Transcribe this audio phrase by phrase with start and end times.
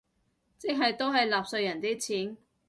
[0.57, 2.37] 即係都係納稅人啲錢